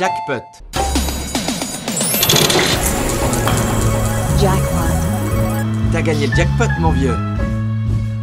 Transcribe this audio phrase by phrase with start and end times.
[0.00, 0.42] Jackpot.
[4.42, 4.94] Jackpot.
[5.92, 7.16] T'as gagné le jackpot, mon vieux.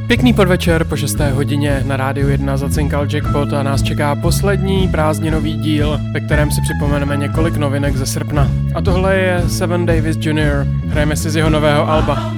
[0.07, 1.19] Pěkný podvečer po 6.
[1.19, 6.61] hodině na Rádiu 1 zacinkal Jackpot a nás čeká poslední prázdninový díl, ve kterém si
[6.61, 8.51] připomeneme několik novinek ze srpna.
[8.75, 10.67] A tohle je Seven Davis Jr.
[10.87, 12.33] Hrajeme si z jeho nového alba.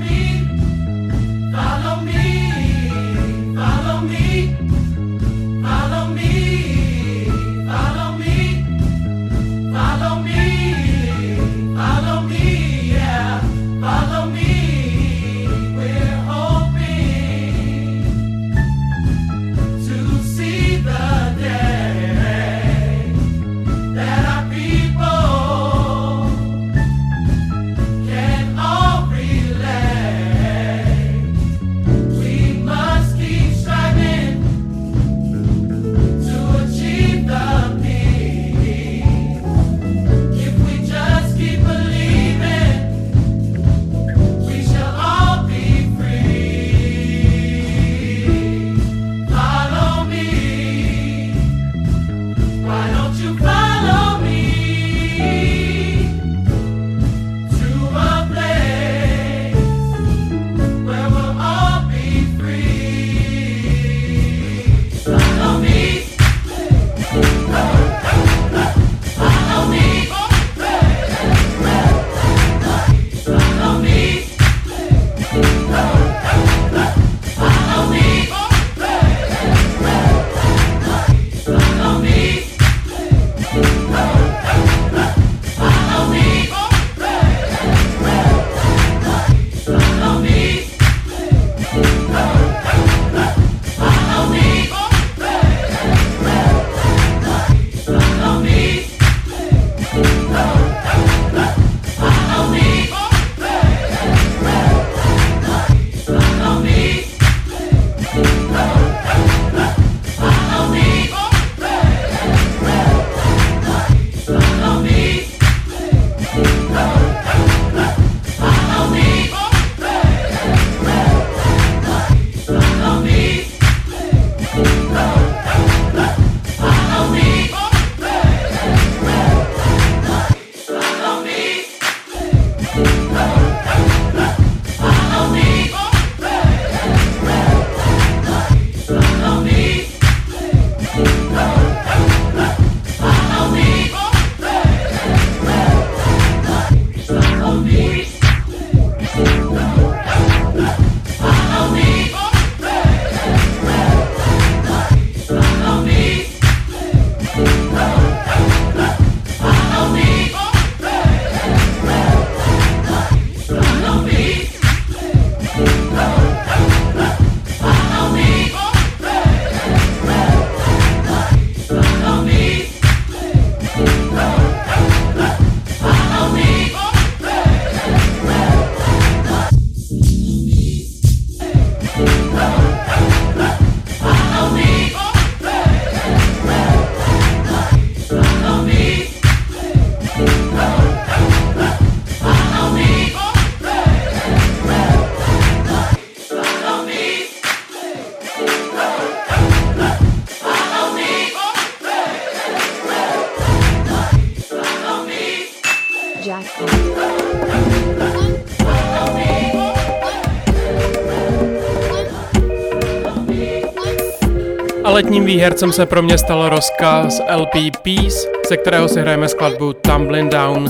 [215.14, 217.54] Letním výhercem se pro mě stal Roska z LP
[217.84, 220.70] Peace, ze kterého si hrajeme skladbu Tumbling Down.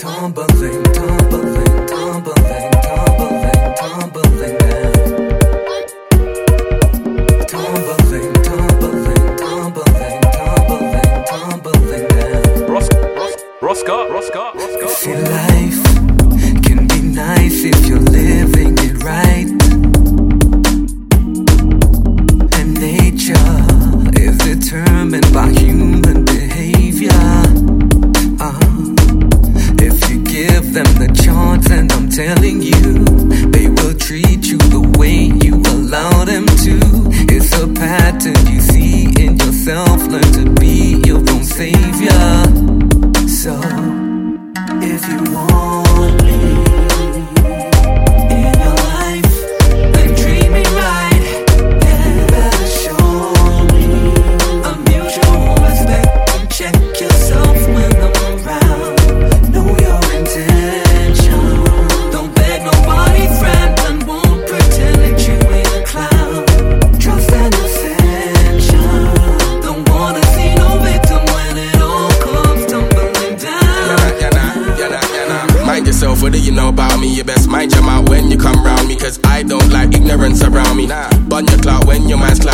[0.00, 1.09] Tumbling, tumbling,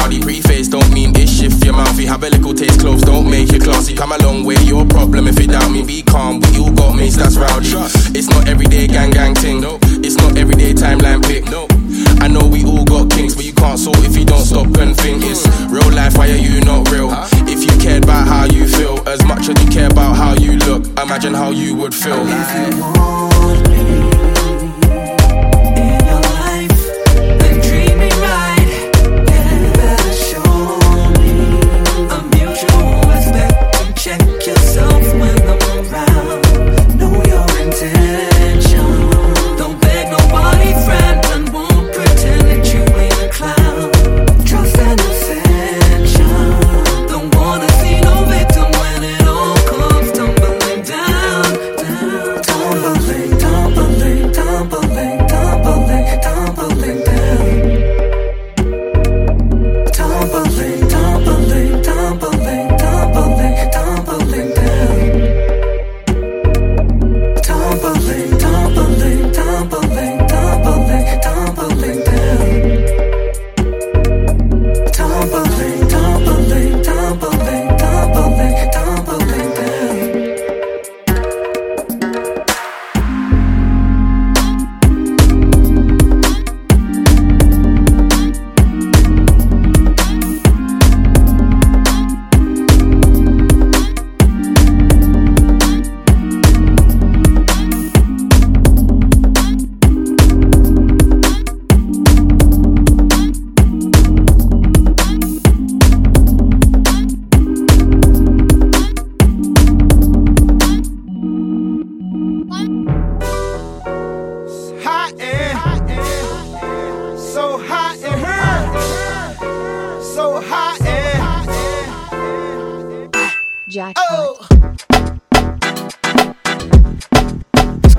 [0.06, 2.06] Rowdy preface don't mean this shift your mouthy.
[2.06, 3.92] Have a little taste, clothes don't make you classy.
[3.92, 5.84] Come a long way, your problem if it doubt me.
[5.84, 7.70] Be calm, but you got me that's rowdy.
[8.16, 9.64] It's not everyday gang gang ting.
[10.04, 11.42] It's not everyday timeline pick.
[12.22, 14.96] I know we all got kings, but you can't sort if you don't stop and
[14.96, 15.24] think.
[15.24, 17.10] It's real life, why are you not real?
[17.50, 20.56] If you cared about how you feel, as much as you care about how you
[20.70, 22.22] look, imagine how you would feel.
[22.24, 23.86] If you want me.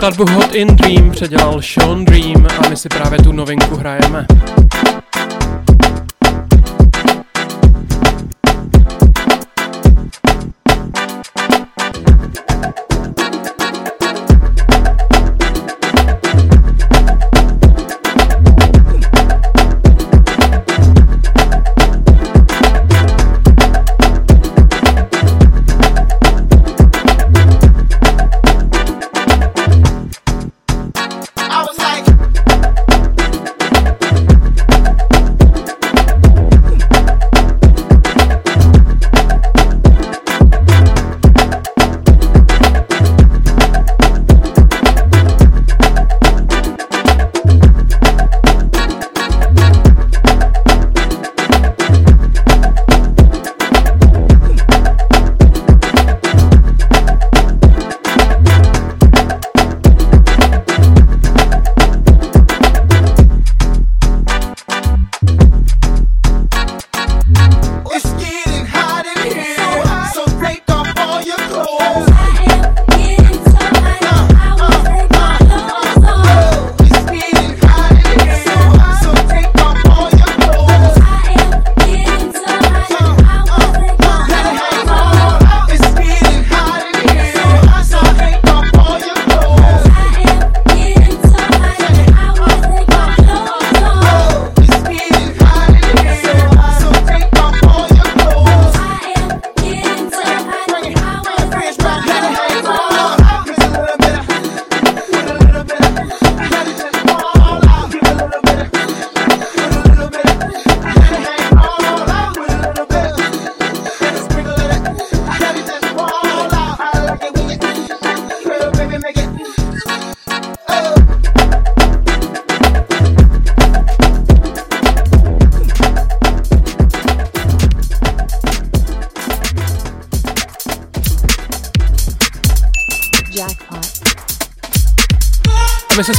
[0.07, 4.25] Skladbu Hot in Dream předělal Sean Dream a my si právě tu novinku hrajeme.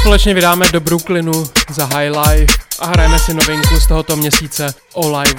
[0.08, 1.32] Společně vydáme do Brooklynu
[1.68, 4.74] za High Life a hrajeme si novinku z tohoto měsíce.
[4.96, 5.34] All I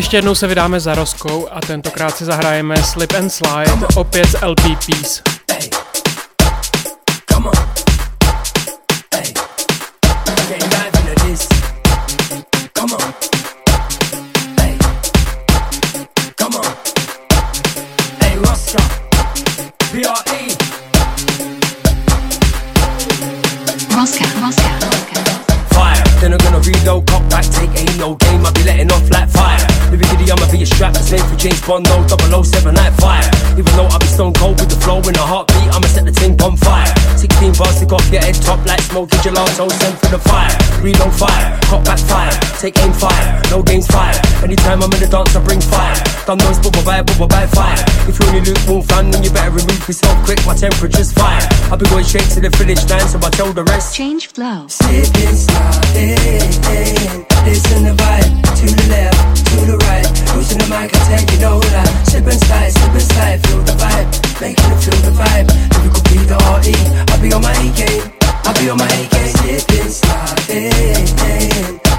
[0.00, 4.46] ještě jednou se vydáme za Roskou a tentokrát si zahrajeme Slip and Slide, opět z
[4.46, 5.29] LP Peace.
[31.66, 33.28] 110 007 night fire.
[33.58, 35.49] Even though I be stone cold with the flow in the heart
[38.90, 40.50] smoke, get your gelato, send for the fire.
[40.82, 44.14] Reload fire, cock back fire, take aim fire, no games fire.
[44.42, 45.94] Anytime I'm in the dance, I bring fire.
[46.26, 47.78] Done those bubble by bubble by fire.
[48.08, 51.40] If you're only lukewarm fan, then you better remove yourself quick, my temperature's fire.
[51.70, 53.94] I'll be going straight to the finish line, so I tell the rest.
[53.94, 54.66] Change flow.
[54.66, 56.50] Slipping, sliding,
[57.46, 58.34] listen the vibe.
[58.60, 59.20] To the left,
[59.54, 60.08] to the right.
[60.34, 60.90] Who's in the mic?
[60.92, 62.04] I tell you no lie.
[62.04, 64.08] Slip and slide, slip and slide, feel the vibe.
[64.40, 65.48] Making it feel the vibe.
[65.48, 66.74] If you could be the RE,
[67.12, 68.19] I'll be on my A game.
[68.50, 69.30] I'll be on my A game.
[69.30, 70.74] Slipping, sliding,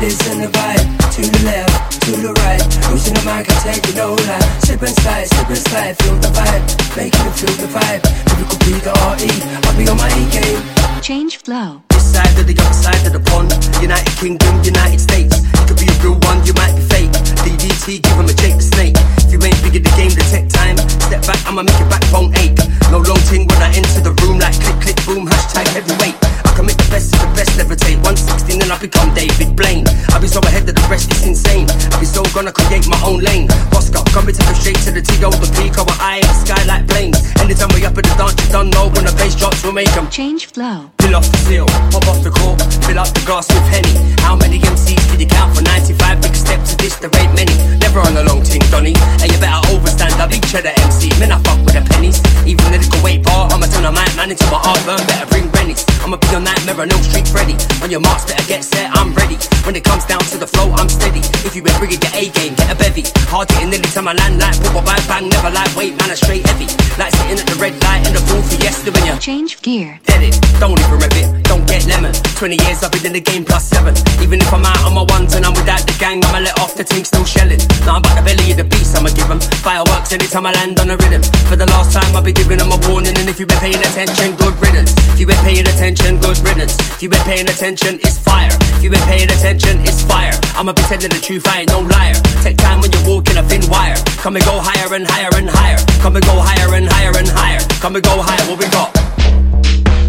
[0.04, 0.84] listen the vibe.
[1.16, 2.62] To the left, to the right.
[2.92, 3.48] Who's the mic?
[3.48, 4.60] I tell you no lie.
[4.60, 6.64] Slip and slide, slip and slide, feel the vibe.
[6.98, 8.04] Making it feel the vibe.
[8.36, 9.32] If you the RE,
[9.64, 11.02] I'll be on my A.
[11.02, 13.56] Change flow This side of the other side of the pond.
[13.82, 15.51] United Kingdom, United States.
[15.62, 17.14] You could be a real one, you might be fake.
[17.46, 18.98] DDT, give him a Jake the Snake.
[19.22, 20.78] If you ain't big at the game, the tech time.
[21.06, 22.58] Step back, I'ma make your backbone ache.
[22.90, 26.18] No long ting when I enter the room like click, click, boom, hashtag heavyweight.
[26.18, 28.02] I can make the best of the best levitate.
[28.04, 29.86] 116 and I become David Blaine.
[30.12, 31.70] I be so ahead of the rest, it's insane.
[31.70, 33.48] I be so gonna create my own lane.
[33.70, 35.30] Bosco, coming to the straight to the T.O.
[35.32, 37.22] The peak, our eye in the sky like planes.
[37.40, 39.94] Anytime we up at the dance, you don't know when the bass drops, we'll make
[39.94, 40.92] them change flow.
[41.00, 43.96] Fill off the seal, pop off the court, fill up the glass with Henny.
[44.26, 46.74] How many MCs did count for 95 big steps?
[46.74, 47.54] Of this, there ain't many.
[47.78, 48.98] Never on a long ting, Donny.
[49.22, 51.14] Hey, you better overstand, I'll each other MC.
[51.22, 52.18] Man, I fuck with the pennies.
[52.46, 55.02] Even the little weight bar, I'ma turn a mic man into my art burn.
[55.06, 55.86] Better bring Rennies.
[56.02, 57.54] I'ma be on that mirror, no street Freddy.
[57.86, 59.38] On your marks, better get set, I'm ready.
[59.62, 61.22] When it comes down to the flow, I'm steady.
[61.46, 63.06] If you been bringing your A game, get a bevy.
[63.30, 66.46] Hard getting anytime I land like boom, bang, bang, never like wait, man, I straight
[66.50, 66.66] heavy.
[66.98, 69.18] Like sitting at the red light in the booth for yes, doing ya.
[69.22, 70.02] Change gear.
[70.10, 72.14] Get it, don't even rev it, don't get lemon.
[72.42, 73.94] 20 years I've been in the game plus seven.
[74.22, 76.76] Even if I'm out on my ones and I'm without the gang, I'ma let off
[76.76, 77.60] the ting still shelling.
[77.86, 80.80] Now I'm about the belly of the beast, I'ma give them fireworks anytime I land
[80.80, 81.22] on a rhythm.
[81.52, 83.16] For the last time, I'll be giving them a warning.
[83.20, 84.96] And if you've been paying attention, good riddance.
[85.14, 86.74] If you've been paying attention, good riddance.
[86.96, 88.54] If you've been paying attention, it's fire.
[88.80, 90.34] If you've been paying attention, it's fire.
[90.56, 92.18] I'ma be telling the truth, I ain't no liar.
[92.42, 94.00] Take time when you're walking a thin wire.
[94.24, 95.80] Come and go higher and higher and higher.
[96.02, 97.62] Come and go higher and higher and higher.
[97.84, 98.90] Come and go higher, what we got?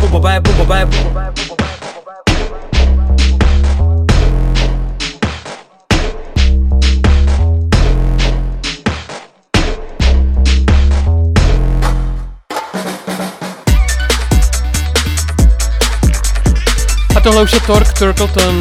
[0.00, 1.91] Boom, boom, boom, boom, boom.
[17.22, 18.58] Tohle už je Torque Turkleton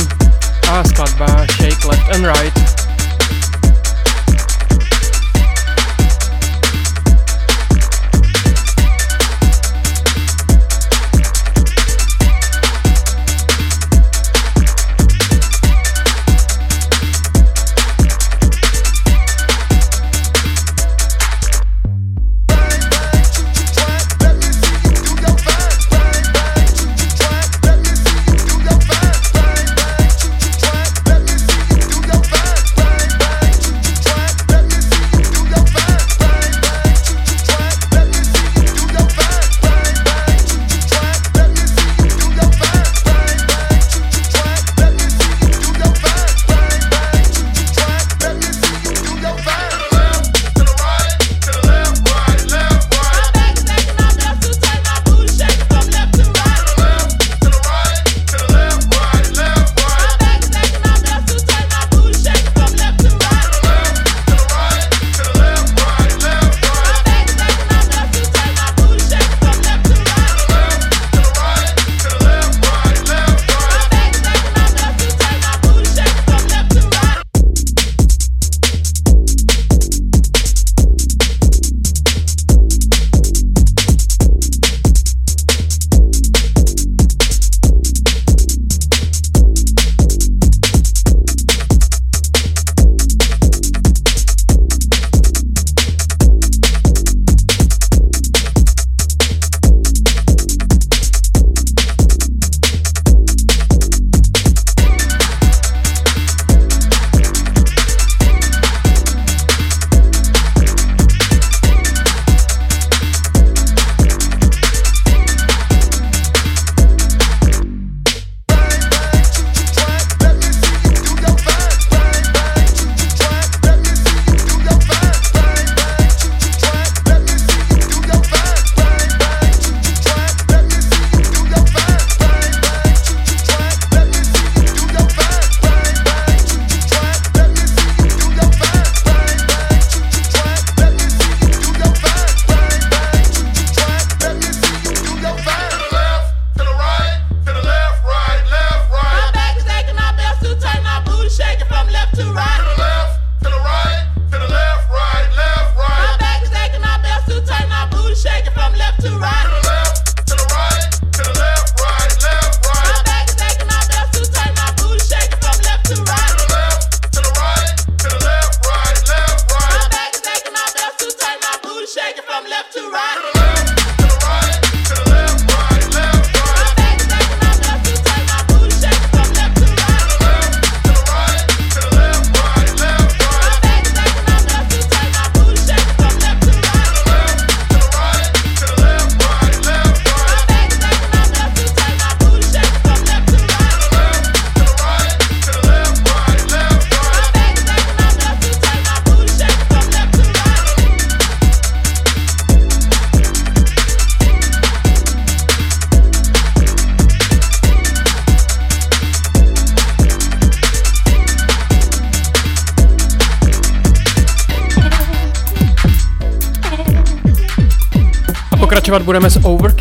[0.72, 2.91] a skladba Shake Left and Right.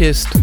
[0.01, 0.40] ist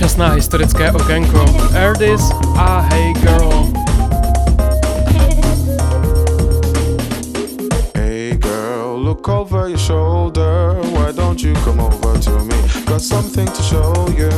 [0.00, 1.44] historické okénko.
[1.74, 3.66] Erdis a Hey Girl.
[7.94, 10.80] Hey girl, look over your shoulder.
[10.92, 12.56] Why don't you come over to me?
[12.86, 14.30] Got something to show you.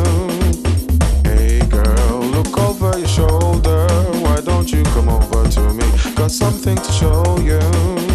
[1.24, 3.86] Hey girl, look over your shoulder.
[4.22, 5.86] Why don't you come over to me?
[6.14, 8.13] Got something to show you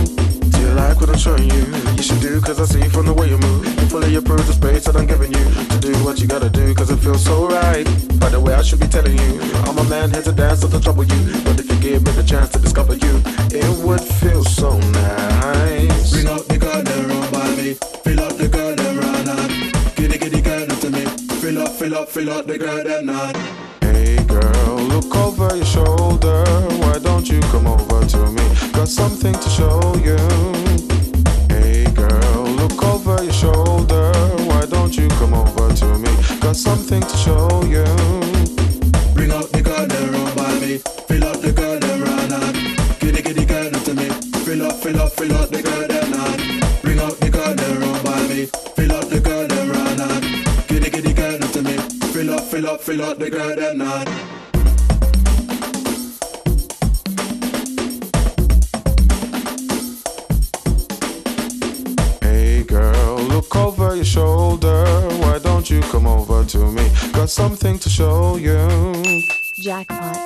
[0.89, 1.63] like what I'm showing you.
[1.97, 3.65] You should do, cause I see from the way you move.
[3.65, 5.45] You full of your bruises, space that I'm giving you.
[5.69, 7.85] To do what you gotta do, cause it feels so right.
[8.19, 9.31] By the way, I should be telling you,
[9.69, 11.21] I'm a man here to dance, not to trouble you.
[11.45, 13.21] But if you give me the chance to discover you,
[13.53, 16.11] it would feel so nice.
[16.11, 17.73] Bring up the girl, then run by me.
[18.05, 19.49] Fill up the girl, that run on.
[19.95, 21.05] Giddy, giddy girl, not to me.
[21.41, 23.35] Fill up, fill up, fill up the girl, then not.
[23.81, 26.43] Hey girl, look over your shoulder.
[26.81, 28.45] Why don't you come over to me?
[28.73, 30.68] Got something to show you.
[36.59, 37.85] Something to show you.
[39.13, 40.77] Bring out the girl them round by me.
[41.07, 44.09] Fill up the girl them round and Giddy giddy girl up to me.
[44.43, 46.81] Fill up, fill up, fill up the girl them not.
[46.81, 48.45] Bring out the girl them round by me.
[48.75, 51.77] Fill up the girl them round and Giddy giddy girl up to me.
[52.11, 54.38] Fill up, fill up, fill up the girl them not.
[65.89, 66.87] Come over to me?
[67.13, 68.57] Got something to show you.
[69.53, 70.17] Jackpot.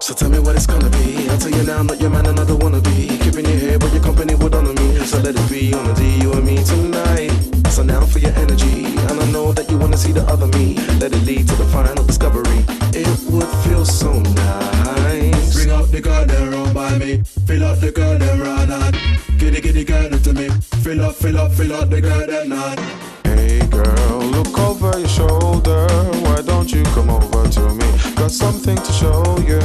[0.00, 1.28] So tell me what it's gonna be.
[1.30, 3.58] I'll tell you now, I'm not your man and I don't wanna be keeping you
[3.58, 4.98] here, but your company would honor me.
[5.06, 7.41] So let it be on the D, you and me tonight.
[7.72, 10.74] So now for your energy, and I know that you wanna see the other me.
[11.00, 12.62] Let it lead to the final discovery.
[12.92, 15.54] It would feel so nice.
[15.54, 18.94] Bring out the girl them round by me, fill up the girl them round and
[19.38, 20.50] giddy giddy girl to me.
[20.84, 22.78] Fill up, fill up, fill up the girl them not.
[23.24, 25.86] Hey girl, look over your shoulder.
[26.24, 27.88] Why don't you come over to me?
[28.14, 29.60] Got something to show you.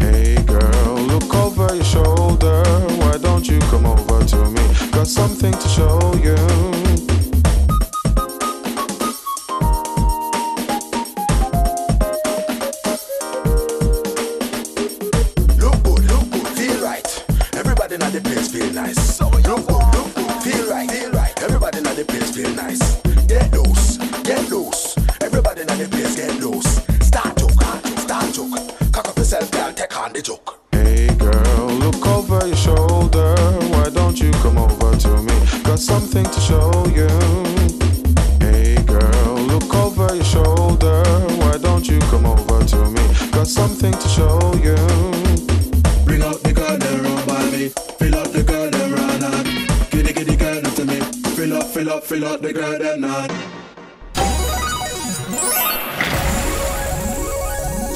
[0.00, 2.64] Hey girl, look over your shoulder.
[2.96, 4.62] Why don't you come over to me?
[4.90, 6.69] Got something to show you.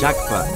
[0.03, 0.47] Jackpot.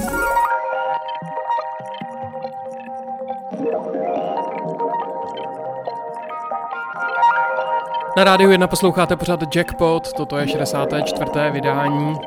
[8.17, 11.31] Na rádiu 1 posloucháte pořád Jackpot, toto je 64.
[11.51, 12.17] vydání.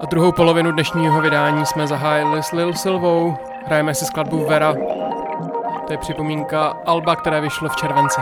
[0.00, 3.36] A druhou polovinu dnešního vydání jsme zahájili s Lil Silvou.
[3.66, 4.74] Hrajeme si skladbu Vera.
[5.86, 8.20] To je připomínka Alba, které vyšlo v červenci.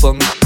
[0.00, 0.39] aslanım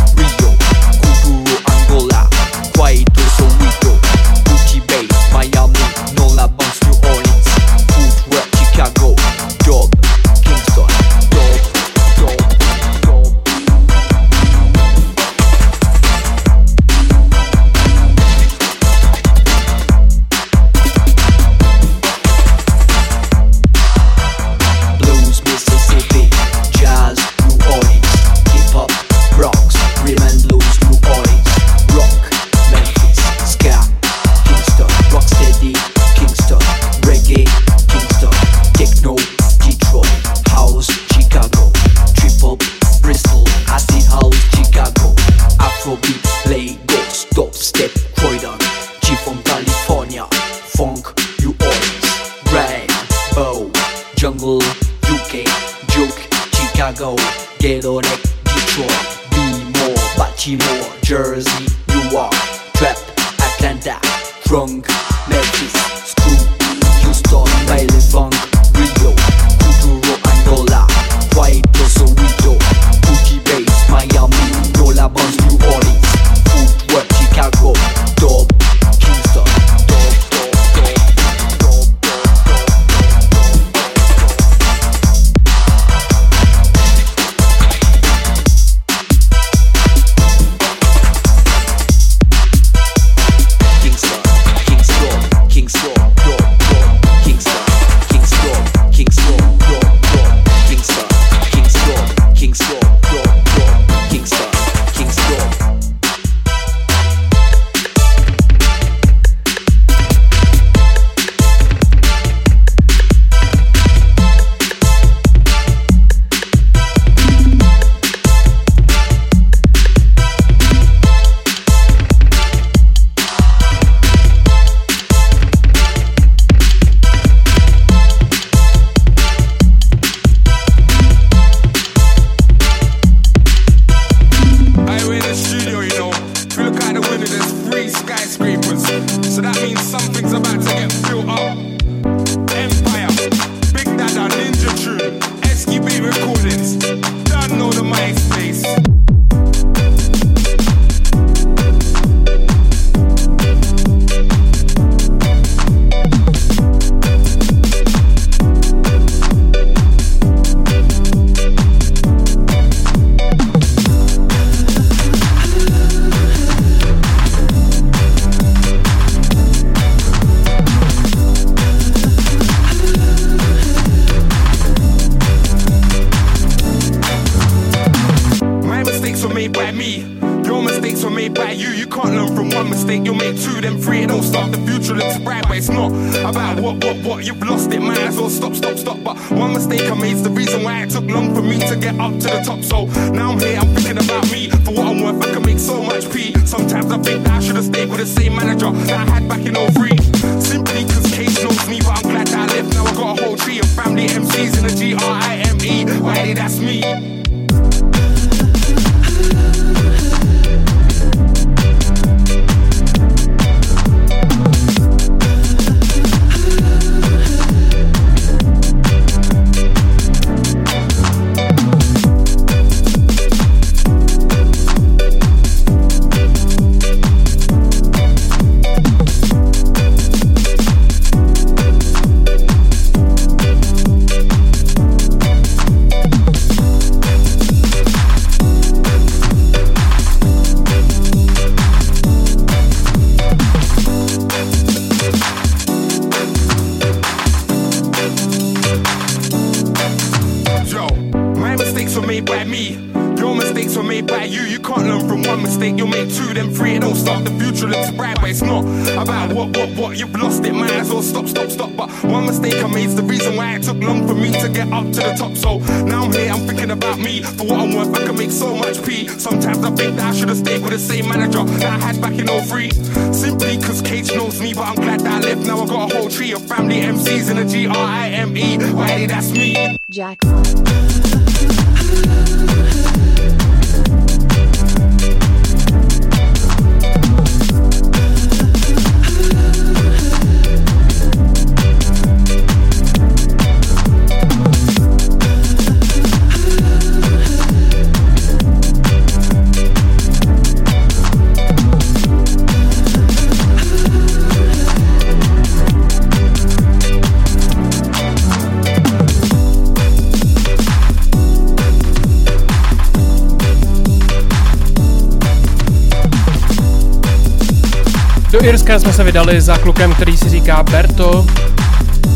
[318.34, 321.26] Do Irska jsme se vydali za klukem, který si říká Berto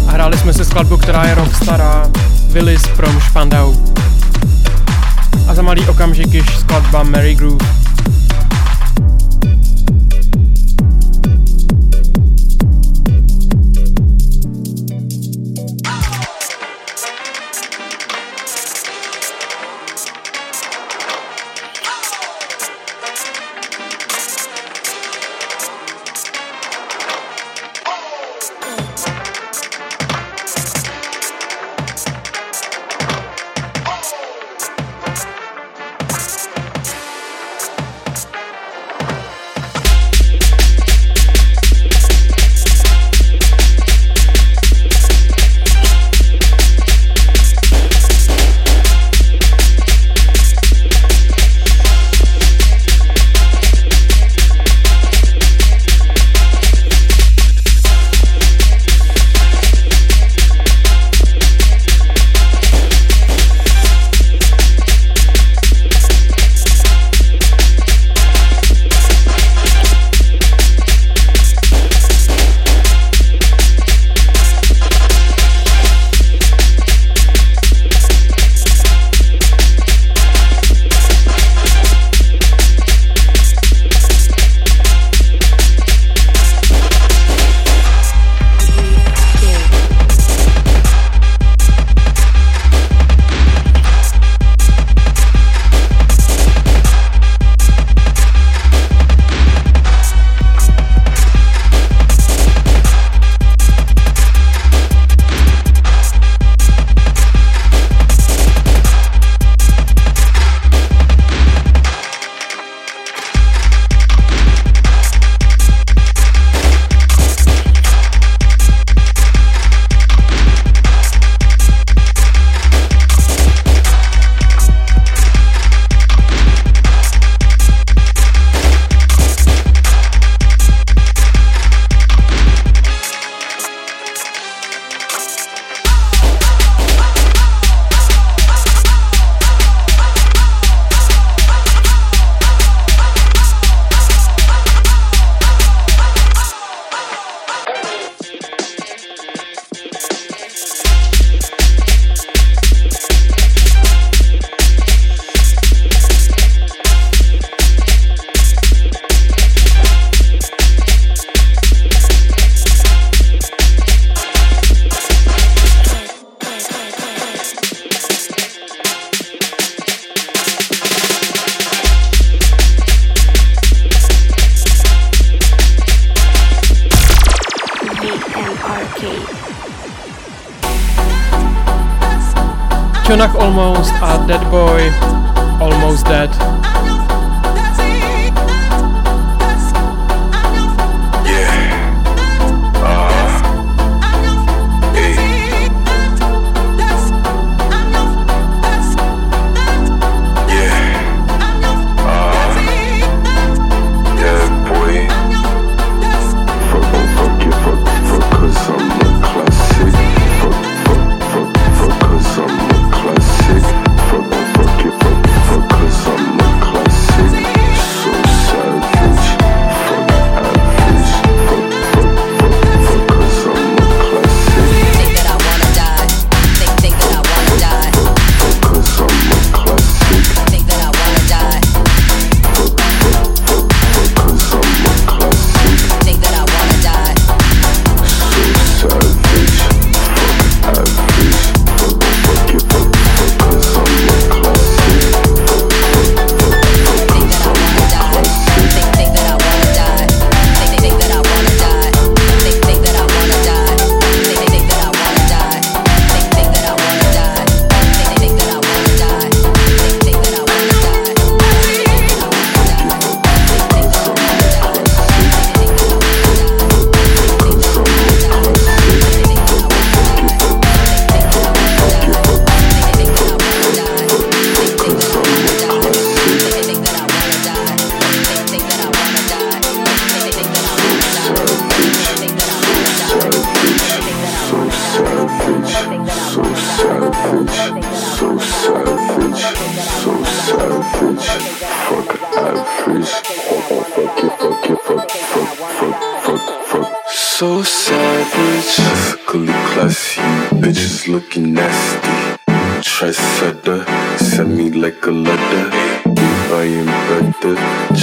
[0.07, 2.11] a hráli jsme se skladbu, která je rok stará,
[2.51, 3.75] Willis from Spandau.
[5.49, 7.67] A za malý okamžik již skladba Mary Groove.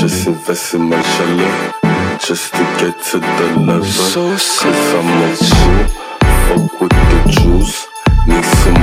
[0.05, 3.81] Just invest in my shallow, just to get to the level.
[3.81, 5.77] Cause I'm a Jew,
[6.45, 7.87] fuck with the Jews,
[8.27, 8.74] need some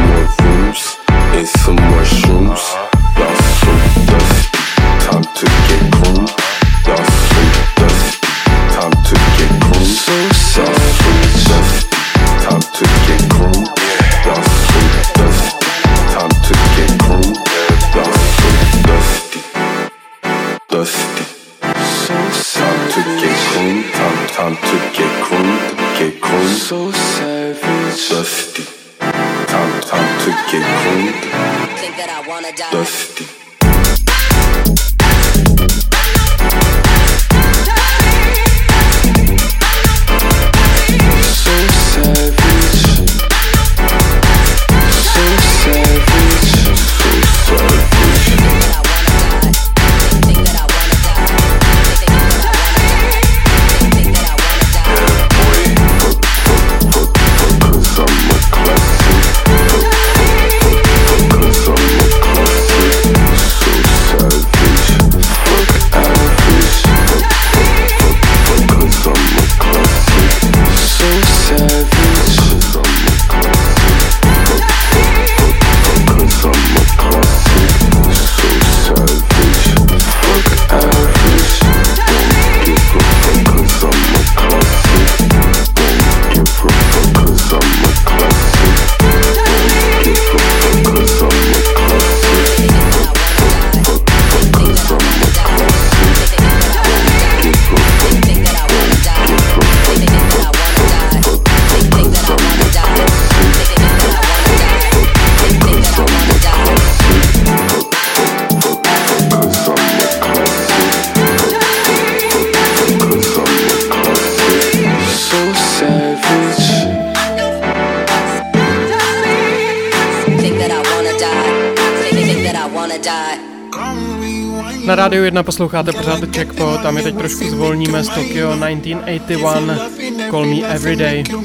[125.12, 130.56] Rádiu 1 posloucháte pořád Jackpot a my teď trošku zvolníme z Tokyo 1981 Call Me
[130.74, 131.22] Everyday.
[131.22, 131.40] Girl,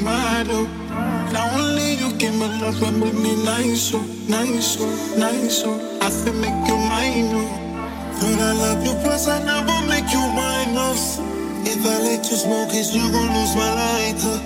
[8.40, 11.20] I love you, plus I never make you minus.
[11.64, 14.40] If I let you smoke it, you gon' lose my lighter.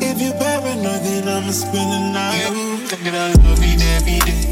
[0.00, 2.52] If you paranoid, then I'ma spend the night.
[2.88, 4.42] Think that I love you every day.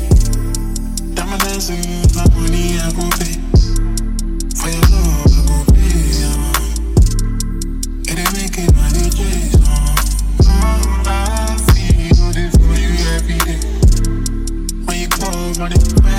[1.15, 1.85] Diamond dancing,
[2.17, 3.68] like money I gon' pay.
[15.69, 16.18] Další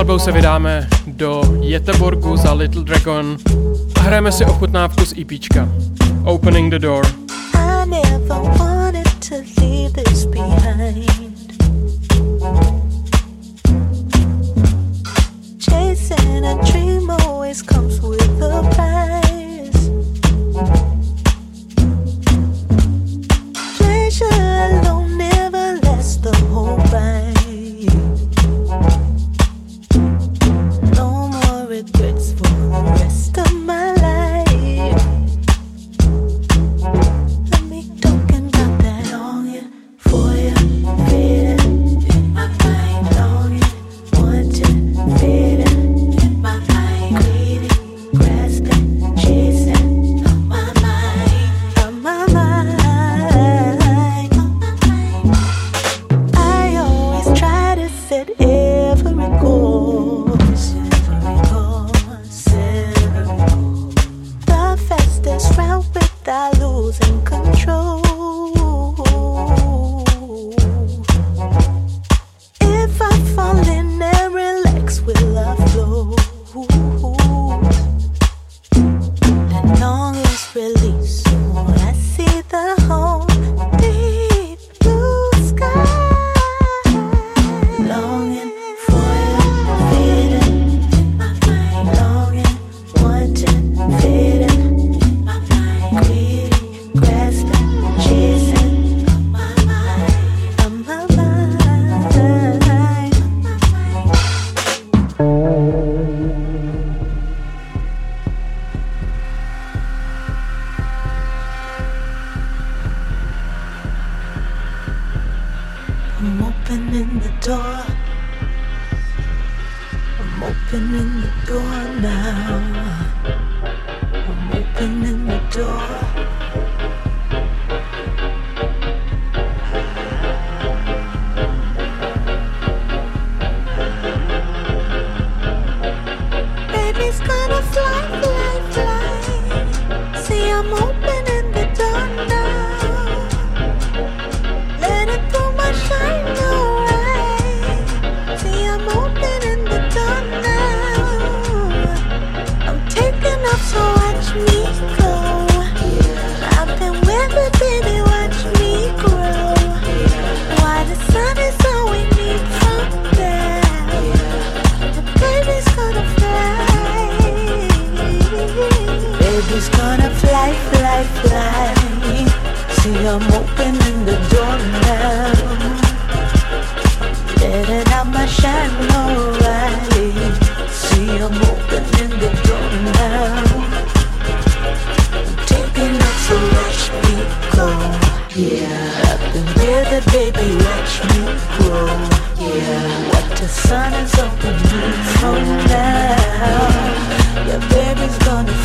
[0.00, 3.36] skladbou se vydáme do Jeteborgu za Little Dragon
[3.94, 5.68] a hrajeme si ochutnávku z EPčka
[6.24, 7.19] Opening the Door.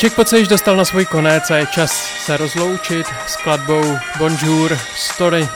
[0.00, 1.90] Checkpot se již dostal na svůj konec a je čas
[2.24, 5.48] se rozloučit s kladbou Bonjour Story.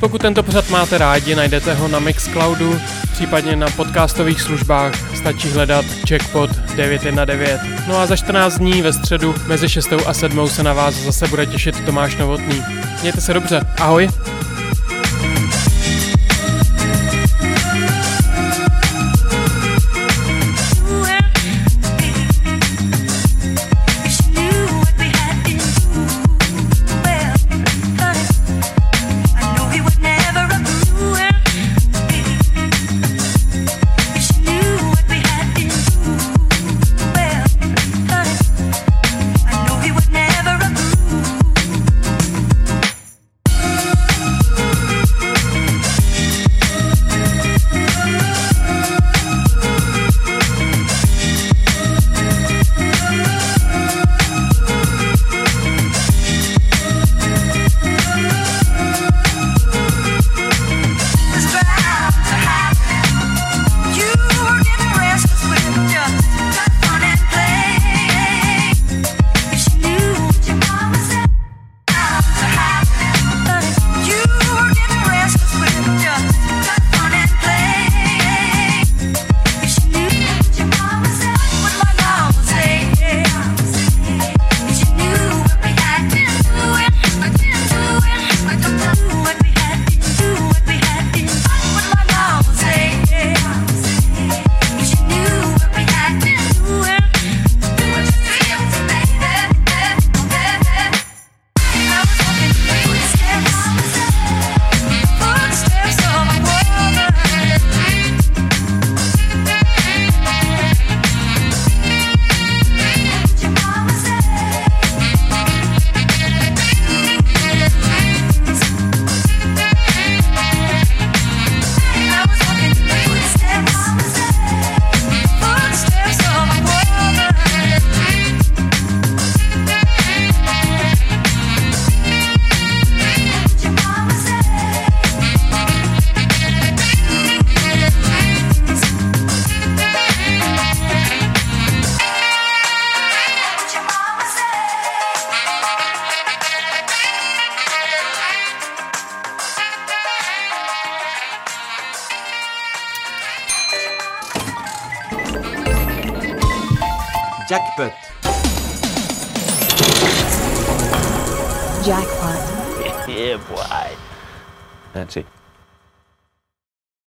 [0.00, 2.80] Pokud tento pořad máte rádi, najdete ho na Mixcloudu,
[3.12, 7.60] případně na podcastových službách, stačí hledat Jackpot 919.
[7.88, 11.28] No a za 14 dní ve středu mezi 6 a 7 se na vás zase
[11.28, 12.64] bude těšit Tomáš Novotný.
[13.02, 14.08] Mějte se dobře, ahoj!